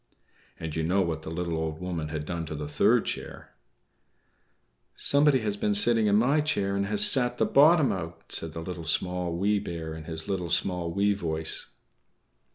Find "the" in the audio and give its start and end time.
1.21-1.29, 2.55-2.67, 7.37-7.45, 8.53-8.61